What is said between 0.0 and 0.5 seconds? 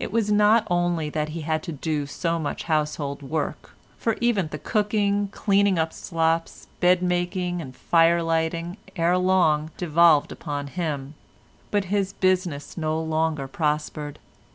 It was